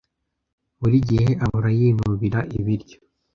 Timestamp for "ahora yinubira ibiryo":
1.45-2.97